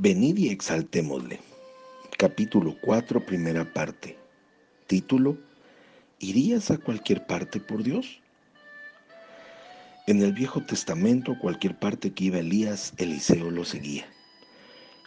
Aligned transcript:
Venid 0.00 0.36
y 0.38 0.50
exaltémosle. 0.50 1.40
Capítulo 2.18 2.76
4, 2.82 3.26
primera 3.26 3.64
parte. 3.72 4.16
Título, 4.86 5.36
¿irías 6.20 6.70
a 6.70 6.78
cualquier 6.78 7.26
parte 7.26 7.58
por 7.58 7.82
Dios? 7.82 8.20
En 10.06 10.22
el 10.22 10.32
Viejo 10.32 10.62
Testamento, 10.62 11.36
cualquier 11.40 11.76
parte 11.76 12.12
que 12.12 12.26
iba 12.26 12.38
Elías, 12.38 12.92
Eliseo 12.98 13.50
lo 13.50 13.64
seguía. 13.64 14.06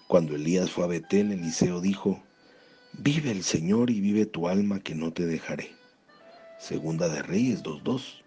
Cuando 0.10 0.36
Elías 0.36 0.70
fue 0.70 0.84
a 0.84 0.88
Betel, 0.88 1.32
Eliseo 1.32 1.80
dijo, 1.80 2.22
Vive 2.92 3.32
el 3.32 3.44
Señor 3.44 3.92
y 3.92 4.02
vive 4.02 4.26
tu 4.26 4.50
alma 4.50 4.82
que 4.82 4.94
no 4.94 5.14
te 5.14 5.26
dejaré. 5.26 5.72
Segunda 6.60 7.08
de 7.08 7.22
Reyes 7.22 7.64
2.2. 7.64 8.22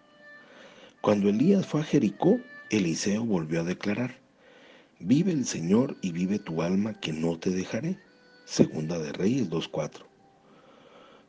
Cuando 1.01 1.29
Elías 1.29 1.67
fue 1.67 1.81
a 1.81 1.83
Jericó, 1.83 2.39
Eliseo 2.71 3.23
volvió 3.23 3.61
a 3.61 3.65
declarar, 3.65 4.24
Vive 4.99 5.33
el 5.33 5.45
Señor 5.45 5.97
y 6.01 6.13
vive 6.13 6.39
tu 6.39 6.61
alma 6.61 6.93
que 6.93 7.11
no 7.11 7.37
te 7.37 7.49
dejaré. 7.49 7.99
Segunda 8.45 8.97
de 8.97 9.11
Reyes 9.11 9.49
2.4. 9.49 10.05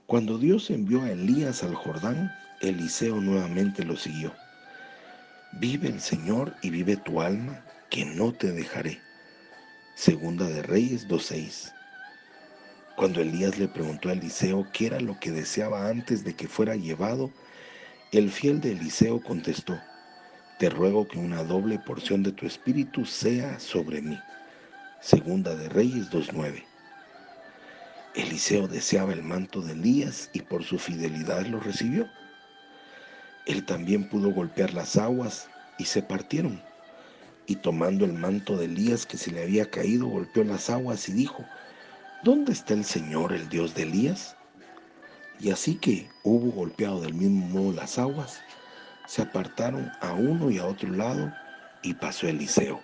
Cuando 0.07 0.39
Dios 0.39 0.71
envió 0.71 1.03
a 1.03 1.11
Elías 1.11 1.65
al 1.65 1.75
Jordán, 1.75 2.31
Eliseo 2.61 3.21
nuevamente 3.21 3.85
lo 3.85 3.97
siguió. 3.97 4.33
Vive 5.55 5.89
el 5.89 6.01
Señor 6.01 6.55
y 6.63 6.71
vive 6.71 6.97
tu 6.97 7.21
alma 7.21 7.65
que 7.91 8.05
no 8.05 8.33
te 8.33 8.53
dejaré. 8.53 9.01
Segunda 9.97 10.47
de 10.49 10.63
Reyes 10.63 11.09
2.6. 11.09 11.73
Cuando 12.97 13.21
Elías 13.21 13.59
le 13.59 13.67
preguntó 13.67 14.11
a 14.11 14.13
Eliseo 14.13 14.65
qué 14.73 14.87
era 14.87 15.01
lo 15.01 15.19
que 15.19 15.33
deseaba 15.33 15.89
antes 15.89 16.23
de 16.23 16.35
que 16.35 16.47
fuera 16.47 16.77
llevado, 16.77 17.33
el 18.13 18.31
fiel 18.31 18.61
de 18.61 18.73
Eliseo 18.73 19.21
contestó, 19.21 19.77
te 20.59 20.71
ruego 20.71 21.07
que 21.07 21.19
una 21.19 21.43
doble 21.45 21.79
porción 21.79 22.23
de 22.23 22.33
tu 22.33 22.47
espíritu 22.47 23.05
sea 23.05 23.61
sobre 23.61 24.01
mí. 24.01 24.19
Segunda 25.01 25.55
de 25.55 25.69
Reyes 25.69 26.11
2.9. 26.11 26.65
Eliseo 28.15 28.67
deseaba 28.67 29.13
el 29.13 29.23
manto 29.23 29.61
de 29.61 29.73
Elías 29.73 30.31
y 30.33 30.41
por 30.41 30.65
su 30.65 30.79
fidelidad 30.79 31.45
lo 31.47 31.61
recibió. 31.61 32.09
Él 33.45 33.67
también 33.67 34.09
pudo 34.09 34.33
golpear 34.33 34.73
las 34.73 34.97
aguas 34.97 35.51
y 35.79 35.85
se 35.85 36.03
partieron. 36.03 36.63
Y 37.47 37.57
tomando 37.57 38.07
el 38.07 38.15
manto 38.15 38.57
de 38.57 38.65
Elías 38.65 39.05
que 39.05 39.19
se 39.19 39.31
le 39.31 39.43
había 39.43 39.71
caído, 39.71 40.07
golpeó 40.07 40.43
las 40.43 40.71
aguas 40.71 41.07
y 41.11 41.13
dijo, 41.13 41.45
¿Dónde 42.25 42.53
está 42.53 42.73
el 42.73 42.85
Señor, 42.85 43.35
el 43.35 43.49
Dios 43.51 43.75
de 43.75 43.83
Elías? 43.83 44.35
Y 45.39 45.51
así 45.51 45.75
que 45.75 46.09
hubo 46.25 46.51
golpeado 46.51 47.03
del 47.03 47.13
mismo 47.13 47.47
modo 47.47 47.73
las 47.73 47.99
aguas, 47.99 48.41
se 49.07 49.23
apartaron 49.23 49.91
a 50.01 50.13
uno 50.13 50.51
y 50.51 50.59
a 50.59 50.67
otro 50.67 50.91
lado 50.91 51.33
y 51.83 51.95
pasó 51.95 52.29
Eliseo. 52.29 52.83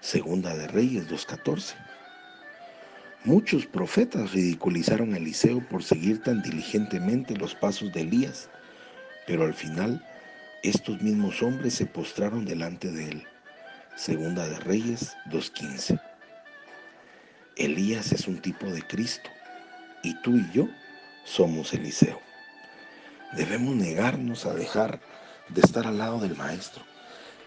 Segunda 0.00 0.54
de 0.54 0.68
Reyes 0.68 1.08
2.14. 1.08 1.74
Muchos 3.24 3.66
profetas 3.66 4.32
ridiculizaron 4.32 5.12
a 5.12 5.16
Eliseo 5.16 5.60
por 5.68 5.82
seguir 5.82 6.22
tan 6.22 6.42
diligentemente 6.42 7.36
los 7.36 7.54
pasos 7.54 7.92
de 7.92 8.02
Elías, 8.02 8.48
pero 9.26 9.44
al 9.44 9.54
final 9.54 10.00
estos 10.62 11.02
mismos 11.02 11.42
hombres 11.42 11.74
se 11.74 11.86
postraron 11.86 12.44
delante 12.44 12.90
de 12.90 13.08
él. 13.08 13.26
Segunda 13.96 14.48
de 14.48 14.60
Reyes 14.60 15.16
2.15. 15.30 16.00
Elías 17.56 18.12
es 18.12 18.28
un 18.28 18.38
tipo 18.38 18.66
de 18.66 18.82
Cristo 18.82 19.30
y 20.02 20.14
tú 20.22 20.36
y 20.36 20.48
yo 20.52 20.68
somos 21.24 21.72
Eliseo. 21.74 22.25
Debemos 23.36 23.76
negarnos 23.76 24.46
a 24.46 24.54
dejar 24.54 24.98
de 25.50 25.60
estar 25.60 25.86
al 25.86 25.98
lado 25.98 26.18
del 26.18 26.34
Maestro. 26.36 26.82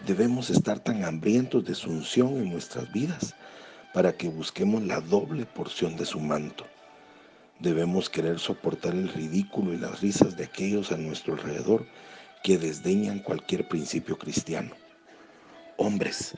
Debemos 0.06 0.48
estar 0.48 0.78
tan 0.78 1.04
hambrientos 1.04 1.64
de 1.64 1.74
su 1.74 1.90
unción 1.90 2.36
en 2.36 2.52
nuestras 2.52 2.92
vidas 2.92 3.34
para 3.92 4.12
que 4.12 4.28
busquemos 4.28 4.84
la 4.84 5.00
doble 5.00 5.46
porción 5.46 5.96
de 5.96 6.06
su 6.06 6.20
manto. 6.20 6.64
Debemos 7.58 8.08
querer 8.08 8.38
soportar 8.38 8.94
el 8.94 9.08
ridículo 9.08 9.74
y 9.74 9.78
las 9.78 10.00
risas 10.00 10.36
de 10.36 10.44
aquellos 10.44 10.92
a 10.92 10.96
nuestro 10.96 11.34
alrededor 11.34 11.84
que 12.44 12.56
desdeñan 12.56 13.18
cualquier 13.18 13.66
principio 13.66 14.16
cristiano. 14.16 14.70
Hombres, 15.76 16.36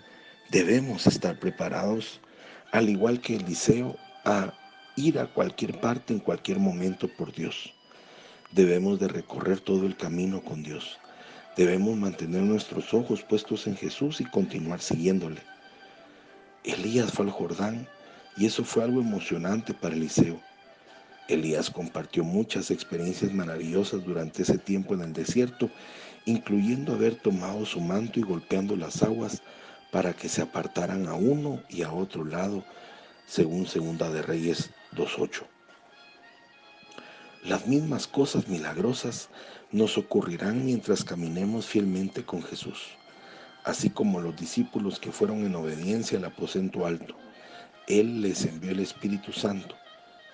debemos 0.50 1.06
estar 1.06 1.38
preparados, 1.38 2.22
al 2.72 2.88
igual 2.88 3.20
que 3.20 3.36
Eliseo, 3.36 3.96
a 4.24 4.54
ir 4.96 5.18
a 5.18 5.26
cualquier 5.26 5.78
parte 5.78 6.14
en 6.14 6.20
cualquier 6.20 6.58
momento 6.58 7.06
por 7.18 7.34
Dios. 7.34 7.74
Debemos 8.52 9.00
de 9.00 9.08
recorrer 9.08 9.60
todo 9.60 9.86
el 9.86 9.96
camino 9.96 10.42
con 10.42 10.62
Dios. 10.62 10.98
Debemos 11.56 11.96
mantener 11.96 12.42
nuestros 12.42 12.92
ojos 12.92 13.22
puestos 13.22 13.66
en 13.66 13.76
Jesús 13.76 14.20
y 14.20 14.26
continuar 14.26 14.82
siguiéndole. 14.82 15.40
Elías 16.62 17.12
fue 17.12 17.24
al 17.24 17.32
Jordán 17.32 17.88
y 18.36 18.44
eso 18.44 18.62
fue 18.62 18.84
algo 18.84 19.00
emocionante 19.00 19.72
para 19.72 19.94
Eliseo. 19.94 20.38
Elías 21.28 21.70
compartió 21.70 22.24
muchas 22.24 22.70
experiencias 22.70 23.32
maravillosas 23.32 24.04
durante 24.04 24.42
ese 24.42 24.58
tiempo 24.58 24.92
en 24.92 25.00
el 25.00 25.12
desierto, 25.14 25.70
incluyendo 26.26 26.92
haber 26.92 27.14
tomado 27.14 27.64
su 27.64 27.80
manto 27.80 28.20
y 28.20 28.22
golpeando 28.22 28.76
las 28.76 29.02
aguas 29.02 29.42
para 29.90 30.12
que 30.12 30.28
se 30.28 30.42
apartaran 30.42 31.06
a 31.06 31.14
uno 31.14 31.62
y 31.70 31.84
a 31.84 31.92
otro 31.92 32.22
lado, 32.22 32.62
según 33.26 33.66
Segunda 33.66 34.10
de 34.10 34.20
Reyes 34.20 34.68
2.8. 34.94 35.51
Las 37.44 37.66
mismas 37.66 38.06
cosas 38.06 38.46
milagrosas 38.46 39.28
nos 39.72 39.98
ocurrirán 39.98 40.64
mientras 40.64 41.02
caminemos 41.02 41.66
fielmente 41.66 42.24
con 42.24 42.40
Jesús, 42.40 42.78
así 43.64 43.90
como 43.90 44.20
los 44.20 44.36
discípulos 44.36 45.00
que 45.00 45.10
fueron 45.10 45.44
en 45.44 45.56
obediencia 45.56 46.18
al 46.18 46.24
aposento 46.26 46.86
alto. 46.86 47.16
Él 47.88 48.22
les 48.22 48.44
envió 48.44 48.70
el 48.70 48.78
Espíritu 48.78 49.32
Santo. 49.32 49.74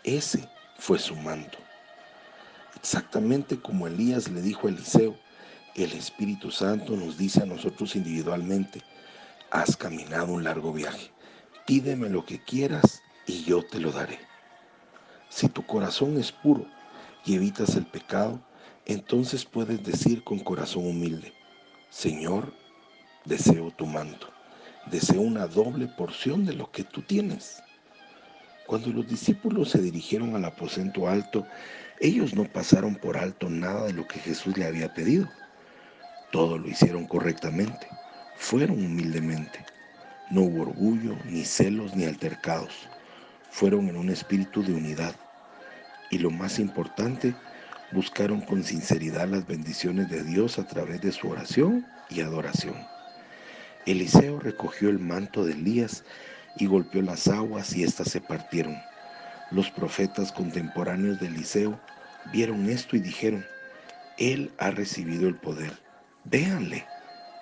Ese 0.04 0.46
fue 0.76 0.98
su 0.98 1.16
manto. 1.16 1.56
Exactamente 2.76 3.58
como 3.58 3.86
Elías 3.86 4.28
le 4.28 4.42
dijo 4.42 4.66
a 4.66 4.70
Eliseo, 4.70 5.16
el 5.76 5.92
Espíritu 5.92 6.50
Santo 6.50 6.94
nos 6.94 7.16
dice 7.16 7.42
a 7.42 7.46
nosotros 7.46 7.96
individualmente, 7.96 8.82
has 9.50 9.78
caminado 9.78 10.34
un 10.34 10.44
largo 10.44 10.74
viaje, 10.74 11.10
pídeme 11.66 12.10
lo 12.10 12.26
que 12.26 12.44
quieras 12.44 13.02
y 13.26 13.44
yo 13.44 13.62
te 13.62 13.80
lo 13.80 13.92
daré. 13.92 14.18
Si 15.30 15.48
tu 15.48 15.64
corazón 15.64 16.18
es 16.18 16.32
puro, 16.32 16.66
y 17.24 17.34
evitas 17.34 17.76
el 17.76 17.86
pecado, 17.86 18.40
entonces 18.86 19.44
puedes 19.44 19.82
decir 19.84 20.24
con 20.24 20.38
corazón 20.38 20.86
humilde, 20.86 21.32
Señor, 21.90 22.52
deseo 23.24 23.70
tu 23.72 23.86
manto, 23.86 24.28
deseo 24.90 25.20
una 25.20 25.46
doble 25.46 25.86
porción 25.86 26.46
de 26.46 26.54
lo 26.54 26.70
que 26.70 26.84
tú 26.84 27.02
tienes. 27.02 27.62
Cuando 28.66 28.88
los 28.90 29.06
discípulos 29.06 29.70
se 29.70 29.80
dirigieron 29.80 30.36
al 30.36 30.44
aposento 30.44 31.08
alto, 31.08 31.46
ellos 32.00 32.34
no 32.34 32.44
pasaron 32.44 32.94
por 32.94 33.16
alto 33.16 33.50
nada 33.50 33.86
de 33.86 33.92
lo 33.92 34.06
que 34.06 34.20
Jesús 34.20 34.56
le 34.56 34.66
había 34.66 34.92
pedido. 34.94 35.28
Todo 36.32 36.58
lo 36.58 36.68
hicieron 36.68 37.06
correctamente, 37.06 37.88
fueron 38.36 38.84
humildemente. 38.84 39.64
No 40.30 40.42
hubo 40.42 40.62
orgullo, 40.62 41.16
ni 41.24 41.44
celos, 41.44 41.96
ni 41.96 42.04
altercados. 42.04 42.88
Fueron 43.50 43.88
en 43.88 43.96
un 43.96 44.10
espíritu 44.10 44.62
de 44.62 44.74
unidad 44.74 45.16
y 46.10 46.18
lo 46.18 46.30
más 46.30 46.58
importante, 46.58 47.34
buscaron 47.92 48.40
con 48.40 48.62
sinceridad 48.64 49.28
las 49.28 49.46
bendiciones 49.46 50.08
de 50.08 50.22
Dios 50.24 50.58
a 50.58 50.66
través 50.66 51.00
de 51.00 51.12
su 51.12 51.28
oración 51.28 51.86
y 52.10 52.20
adoración. 52.20 52.76
Eliseo 53.86 54.38
recogió 54.38 54.90
el 54.90 54.98
manto 54.98 55.44
de 55.44 55.52
Elías 55.52 56.04
y 56.56 56.66
golpeó 56.66 57.02
las 57.02 57.28
aguas 57.28 57.74
y 57.74 57.84
éstas 57.84 58.10
se 58.10 58.20
partieron. 58.20 58.76
Los 59.50 59.70
profetas 59.70 60.32
contemporáneos 60.32 61.20
de 61.20 61.28
Eliseo 61.28 61.80
vieron 62.32 62.68
esto 62.68 62.96
y 62.96 63.00
dijeron, 63.00 63.46
Él 64.18 64.52
ha 64.58 64.70
recibido 64.70 65.28
el 65.28 65.36
poder. 65.36 65.72
Véanle, 66.24 66.84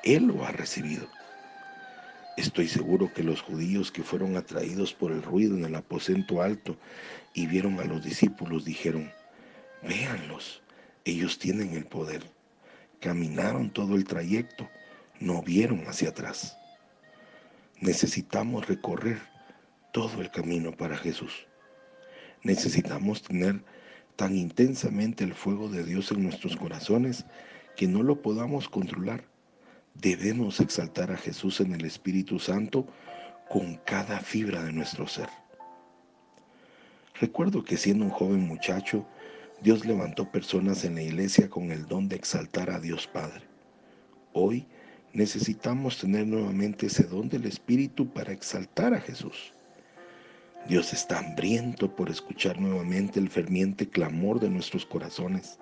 Él 0.04 0.26
lo 0.26 0.44
ha 0.44 0.52
recibido. 0.52 1.08
Estoy 2.36 2.68
seguro 2.68 3.10
que 3.14 3.22
los 3.22 3.40
judíos 3.40 3.90
que 3.90 4.02
fueron 4.02 4.36
atraídos 4.36 4.92
por 4.92 5.10
el 5.10 5.22
ruido 5.22 5.56
en 5.56 5.64
el 5.64 5.74
aposento 5.74 6.42
alto 6.42 6.76
y 7.32 7.46
vieron 7.46 7.80
a 7.80 7.84
los 7.84 8.04
discípulos 8.04 8.66
dijeron, 8.66 9.10
véanlos, 9.82 10.62
ellos 11.06 11.38
tienen 11.38 11.72
el 11.72 11.86
poder. 11.86 12.22
Caminaron 13.00 13.70
todo 13.70 13.94
el 13.94 14.04
trayecto, 14.04 14.68
no 15.18 15.40
vieron 15.42 15.86
hacia 15.86 16.10
atrás. 16.10 16.58
Necesitamos 17.80 18.66
recorrer 18.68 19.18
todo 19.92 20.20
el 20.20 20.30
camino 20.30 20.72
para 20.72 20.98
Jesús. 20.98 21.46
Necesitamos 22.42 23.22
tener 23.22 23.64
tan 24.16 24.36
intensamente 24.36 25.24
el 25.24 25.32
fuego 25.32 25.70
de 25.70 25.84
Dios 25.84 26.10
en 26.12 26.24
nuestros 26.24 26.54
corazones 26.56 27.24
que 27.76 27.88
no 27.88 28.02
lo 28.02 28.20
podamos 28.20 28.68
controlar 28.68 29.24
debemos 30.00 30.60
exaltar 30.60 31.10
a 31.10 31.16
Jesús 31.16 31.60
en 31.60 31.72
el 31.72 31.84
Espíritu 31.84 32.38
Santo 32.38 32.86
con 33.48 33.76
cada 33.84 34.20
fibra 34.20 34.62
de 34.64 34.72
nuestro 34.72 35.06
ser. 35.06 35.28
Recuerdo 37.20 37.64
que 37.64 37.76
siendo 37.76 38.04
un 38.04 38.10
joven 38.10 38.46
muchacho, 38.46 39.06
Dios 39.62 39.86
levantó 39.86 40.30
personas 40.30 40.84
en 40.84 40.96
la 40.96 41.02
iglesia 41.02 41.48
con 41.48 41.70
el 41.72 41.86
don 41.86 42.08
de 42.08 42.16
exaltar 42.16 42.70
a 42.70 42.80
Dios 42.80 43.06
Padre. 43.06 43.42
Hoy 44.32 44.66
necesitamos 45.14 45.98
tener 45.98 46.26
nuevamente 46.26 46.86
ese 46.86 47.04
don 47.04 47.28
del 47.28 47.46
Espíritu 47.46 48.12
para 48.12 48.32
exaltar 48.32 48.92
a 48.92 49.00
Jesús. 49.00 49.52
Dios 50.68 50.92
está 50.92 51.20
hambriento 51.20 51.94
por 51.94 52.10
escuchar 52.10 52.60
nuevamente 52.60 53.18
el 53.18 53.30
ferviente 53.30 53.88
clamor 53.88 54.40
de 54.40 54.50
nuestros 54.50 54.84
corazones. 54.84 55.58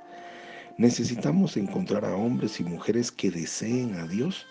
Necesitamos 0.76 1.56
encontrar 1.56 2.04
a 2.04 2.16
hombres 2.16 2.58
y 2.58 2.64
mujeres 2.64 3.12
que 3.12 3.30
deseen 3.30 3.94
a 3.94 4.08
Dios 4.08 4.44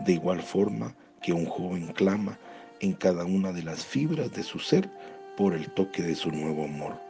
de 0.00 0.12
igual 0.12 0.42
forma 0.42 0.94
que 1.22 1.32
un 1.32 1.46
joven 1.46 1.86
clama 1.94 2.38
en 2.80 2.92
cada 2.92 3.24
una 3.24 3.52
de 3.52 3.62
las 3.62 3.82
fibras 3.82 4.30
de 4.32 4.42
su 4.42 4.58
ser 4.58 4.90
por 5.34 5.54
el 5.54 5.70
toque 5.70 6.02
de 6.02 6.14
su 6.14 6.30
nuevo 6.30 6.64
amor. 6.64 7.00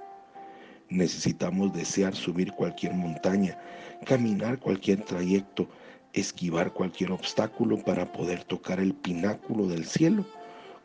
Necesitamos 0.90 1.72
desear 1.72 2.14
subir 2.14 2.52
cualquier 2.52 2.94
montaña, 2.94 3.58
caminar 4.04 4.60
cualquier 4.60 5.02
trayecto, 5.02 5.66
esquivar 6.12 6.72
cualquier 6.72 7.10
obstáculo 7.10 7.78
para 7.78 8.12
poder 8.12 8.44
tocar 8.44 8.78
el 8.78 8.94
pináculo 8.94 9.66
del 9.66 9.84
cielo 9.84 10.24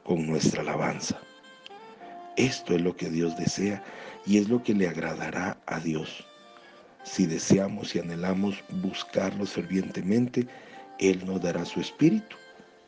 con 0.03 0.25
nuestra 0.25 0.61
alabanza. 0.61 1.19
Esto 2.37 2.73
es 2.73 2.81
lo 2.81 2.95
que 2.95 3.11
Dios 3.11 3.37
desea 3.37 3.83
y 4.25 4.39
es 4.39 4.49
lo 4.49 4.63
que 4.63 4.73
le 4.73 4.87
agradará 4.87 5.59
a 5.67 5.79
Dios. 5.79 6.25
Si 7.09 7.25
deseamos 7.25 7.95
y 7.95 7.99
anhelamos 7.99 8.61
buscarlo 8.69 9.45
fervientemente, 9.45 10.45
Él 10.99 11.25
nos 11.25 11.41
dará 11.41 11.63
su 11.63 11.79
espíritu 11.79 12.35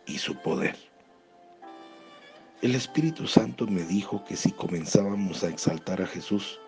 y 0.06 0.18
su 0.18 0.36
poder. 0.36 0.76
El 2.62 2.76
Espíritu 2.76 3.28
Santo 3.28 3.66
me 3.66 3.82
dijo 3.84 4.24
que 4.26 4.36
si 4.36 4.52
comenzábamos 4.52 5.44
a 5.44 5.48
exaltar 5.48 6.02
a 6.02 6.06
Jesús, 6.06 6.60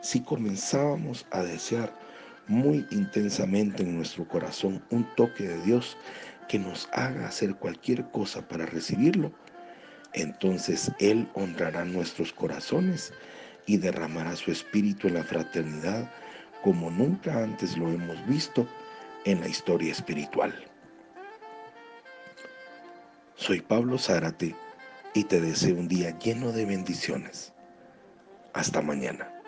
si 0.00 0.20
comenzábamos 0.20 1.26
a 1.32 1.42
desear 1.42 1.92
muy 2.46 2.86
intensamente 2.92 3.82
en 3.82 3.96
nuestro 3.96 4.26
corazón 4.28 4.82
un 4.90 5.04
toque 5.16 5.42
de 5.42 5.60
Dios 5.62 5.96
que 6.48 6.60
nos 6.60 6.88
haga 6.92 7.26
hacer 7.26 7.56
cualquier 7.56 8.08
cosa 8.12 8.46
para 8.46 8.64
recibirlo, 8.64 9.32
entonces 10.14 10.92
Él 11.00 11.28
honrará 11.34 11.84
nuestros 11.84 12.32
corazones 12.32 13.12
y 13.66 13.76
derramará 13.76 14.36
su 14.36 14.52
espíritu 14.52 15.08
en 15.08 15.14
la 15.14 15.24
fraternidad 15.24 16.08
como 16.62 16.90
nunca 16.90 17.42
antes 17.42 17.76
lo 17.76 17.88
hemos 17.88 18.24
visto 18.26 18.66
en 19.24 19.40
la 19.40 19.48
historia 19.48 19.92
espiritual. 19.92 20.54
Soy 23.34 23.60
Pablo 23.60 23.98
Zárate 23.98 24.54
y 25.14 25.24
te 25.24 25.40
deseo 25.40 25.76
un 25.76 25.88
día 25.88 26.16
lleno 26.18 26.52
de 26.52 26.64
bendiciones. 26.64 27.52
Hasta 28.52 28.80
mañana. 28.80 29.41